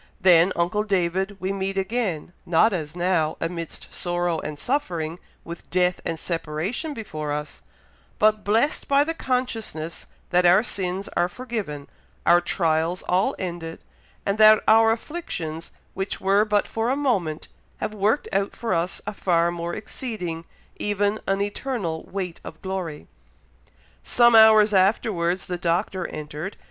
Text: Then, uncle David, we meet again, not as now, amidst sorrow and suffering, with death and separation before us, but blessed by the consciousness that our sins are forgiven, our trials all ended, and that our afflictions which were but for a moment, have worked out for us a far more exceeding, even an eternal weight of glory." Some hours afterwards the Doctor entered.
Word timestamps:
Then, 0.19 0.51
uncle 0.55 0.83
David, 0.83 1.37
we 1.39 1.53
meet 1.53 1.77
again, 1.77 2.33
not 2.43 2.73
as 2.73 2.95
now, 2.95 3.37
amidst 3.39 3.93
sorrow 3.93 4.39
and 4.39 4.57
suffering, 4.57 5.19
with 5.43 5.69
death 5.69 6.01
and 6.03 6.19
separation 6.19 6.95
before 6.95 7.31
us, 7.31 7.61
but 8.17 8.43
blessed 8.43 8.87
by 8.87 9.03
the 9.03 9.13
consciousness 9.13 10.07
that 10.31 10.43
our 10.43 10.63
sins 10.63 11.07
are 11.15 11.29
forgiven, 11.29 11.87
our 12.25 12.41
trials 12.41 13.03
all 13.03 13.35
ended, 13.37 13.83
and 14.25 14.39
that 14.39 14.63
our 14.67 14.91
afflictions 14.91 15.71
which 15.93 16.19
were 16.19 16.45
but 16.45 16.67
for 16.67 16.89
a 16.89 16.95
moment, 16.95 17.47
have 17.77 17.93
worked 17.93 18.27
out 18.33 18.55
for 18.55 18.73
us 18.73 19.01
a 19.05 19.13
far 19.13 19.51
more 19.51 19.75
exceeding, 19.75 20.45
even 20.77 21.19
an 21.27 21.41
eternal 21.41 22.05
weight 22.05 22.39
of 22.43 22.59
glory." 22.63 23.05
Some 24.01 24.33
hours 24.33 24.73
afterwards 24.73 25.45
the 25.45 25.59
Doctor 25.59 26.07
entered. 26.07 26.57